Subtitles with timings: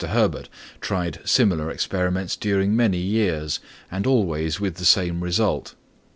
[0.03, 0.49] Herbert
[0.79, 3.59] tried similar experiments during many years,
[3.91, 5.75] and always with the same result.